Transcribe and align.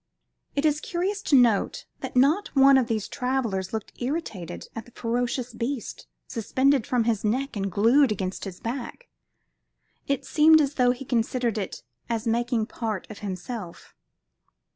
It 0.55 0.65
is 0.65 0.79
curious 0.81 1.21
to 1.21 1.35
note 1.35 1.85
that 1.99 2.15
not 2.15 2.47
one 2.55 2.75
of 2.75 2.87
these 2.87 3.07
travelers 3.07 3.71
looked 3.71 3.93
irritated 4.01 4.67
at 4.75 4.85
the 4.85 4.91
ferocious 4.93 5.53
beast 5.53 6.07
suspended 6.27 6.87
from 6.87 7.03
his 7.03 7.23
neck 7.23 7.55
and 7.55 7.71
glued 7.71 8.11
against 8.11 8.45
his 8.45 8.59
back; 8.59 9.09
it 10.07 10.25
seemed 10.25 10.59
as 10.59 10.73
though 10.73 10.89
he 10.89 11.05
considered 11.05 11.59
it 11.59 11.83
as 12.09 12.25
making 12.25 12.65
part 12.65 13.05
of 13.11 13.19
himself. 13.19 13.93